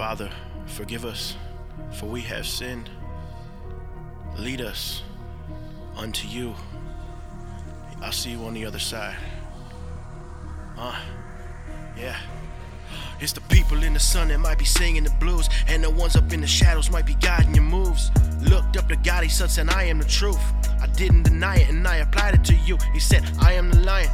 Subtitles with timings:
[0.00, 0.30] Father,
[0.64, 1.36] forgive us,
[1.92, 2.88] for we have sinned.
[4.38, 5.02] Lead us
[5.94, 6.54] unto you.
[8.00, 9.18] I'll see you on the other side.
[10.78, 10.98] Uh,
[11.98, 12.16] yeah.
[13.20, 16.16] It's the people in the sun that might be singing the blues, and the ones
[16.16, 18.10] up in the shadows might be guiding your moves.
[18.40, 20.40] Looked up to God, he said, and I am the truth.
[20.80, 22.78] I didn't deny it, and I applied it to you.
[22.94, 24.08] He said, I am the lion.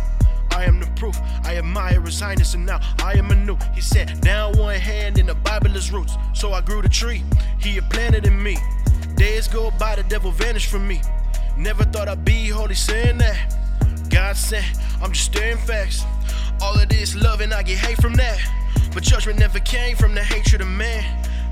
[0.57, 1.19] I am the proof.
[1.45, 3.59] I admire his highness, and now I am anew.
[3.75, 6.17] He said, Down one hand in the Bible is roots.
[6.33, 7.23] So I grew the tree
[7.59, 8.57] he had planted in me.
[9.17, 11.03] Days go by, the devil vanished from me.
[11.59, 13.55] Never thought I'd be holy saying that.
[14.09, 14.65] God said,
[15.03, 16.05] I'm just staring facts.
[16.63, 18.41] All of this love and I get hate from that.
[18.95, 21.05] But judgment never came from the hatred of man.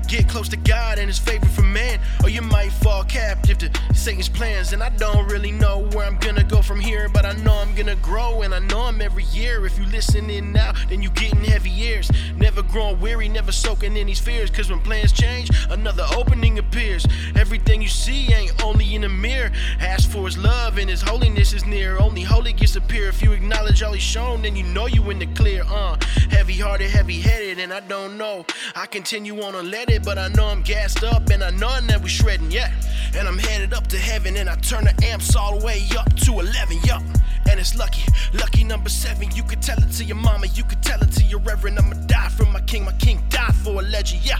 [0.07, 3.69] Get close to God and his favor from man, or you might fall captive to
[4.05, 4.71] Satan's plans.
[4.71, 7.73] And I don't really know where I'm gonna go from here, but I know I'm
[7.73, 9.65] gonna grow, and I know I'm every year.
[9.65, 12.11] If you listen in now, then you getting heavy years.
[12.37, 14.51] Never growing weary, never soaking in these fears.
[14.51, 17.07] Cause when plans change, another opening appears.
[17.35, 19.51] Everything you see ain't only in the mirror.
[19.79, 21.97] Ask for his love, and his holiness is near.
[21.97, 25.17] Only holy gets appear if you acknowledge all he's shown, then you know you in
[25.17, 25.63] the clear.
[25.67, 25.97] Uh,
[26.29, 28.45] heavy hearted, heavy headed, and I don't know.
[28.75, 32.07] I continue on it but I know I'm gassed up and I know I'm never
[32.07, 32.71] shredding, yet.
[33.15, 36.13] And I'm headed up to heaven and I turn the amps all the way up
[36.17, 37.01] to 11, yup.
[37.49, 39.29] And it's lucky, lucky number seven.
[39.35, 41.79] You could tell it to your mama, you could tell it to your reverend.
[41.79, 44.39] I'ma die for my king, my king died for a legend, yeah.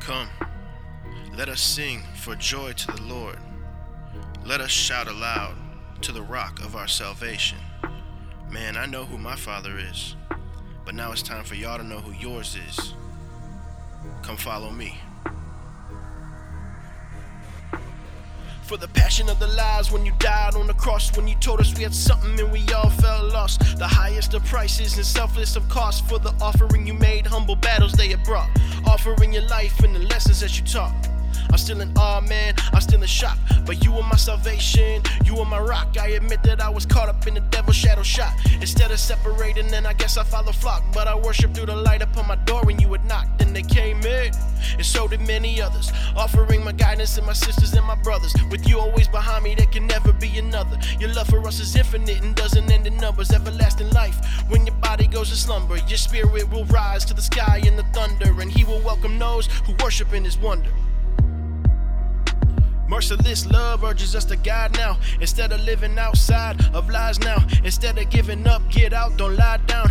[0.00, 0.28] Come,
[1.36, 3.38] let us sing for joy to the Lord.
[4.44, 5.56] Let us shout aloud
[6.02, 7.58] to the rock of our salvation.
[8.50, 10.16] Man, I know who my father is.
[10.88, 12.94] But now it's time for y'all to know who yours is.
[14.22, 14.96] Come follow me.
[18.68, 21.58] For the passion of the lies when you died on the cross, when you told
[21.58, 23.78] us we had something and we all felt lost.
[23.78, 27.92] The highest of prices and selfless of cost for the offering you made, humble battles
[27.92, 28.50] they had brought.
[28.86, 30.92] Offering your life and the lessons that you taught.
[31.50, 32.56] I'm still in awe, man.
[32.74, 33.38] I'm still in shock.
[33.64, 35.02] But you were my salvation.
[35.24, 35.96] You were my rock.
[35.98, 38.34] I admit that I was caught up in the devil's shadow shot.
[38.60, 40.82] Instead of separating, then I guess I follow flock.
[40.92, 43.38] But I worship through the light upon my door when you had knocked.
[43.38, 44.32] Then they came in.
[44.78, 45.90] And so did many others.
[46.16, 48.32] Offering my guidance and my sisters and my brothers.
[48.48, 50.78] With you always behind me, there can never be another.
[51.00, 53.32] Your love for us is infinite and doesn't end in numbers.
[53.32, 54.16] Everlasting life.
[54.48, 57.82] When your body goes to slumber, your spirit will rise to the sky in the
[57.92, 58.40] thunder.
[58.40, 60.70] And he will welcome those who worship in his wonder.
[62.88, 64.96] Merciless love urges us to guide now.
[65.20, 67.36] Instead of living outside of lies now.
[67.62, 69.90] Instead of giving up, get out, don't lie down.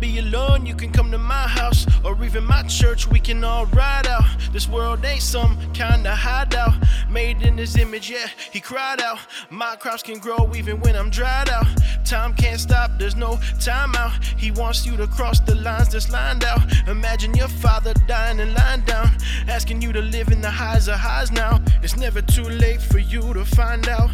[0.00, 3.08] Be alone, you can come to my house or even my church.
[3.08, 4.24] We can all ride out.
[4.52, 6.74] This world ain't some kind of hideout.
[7.10, 9.18] Made in his image, yeah, he cried out.
[9.50, 11.66] My crops can grow even when I'm dried out.
[12.04, 14.12] Time can't stop, there's no time out.
[14.22, 16.60] He wants you to cross the lines that's lined out.
[16.86, 19.10] Imagine your father dying and lying down.
[19.48, 21.60] Asking you to live in the highs of highs now.
[21.82, 24.10] It's never too late for you to find out.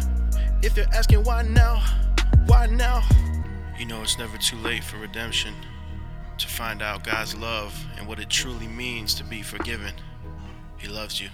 [0.63, 1.83] If you're asking why now,
[2.47, 3.03] why now?
[3.77, 5.53] You know, it's never too late for redemption
[6.37, 9.93] to find out God's love and what it truly means to be forgiven.
[10.77, 11.29] He loves you.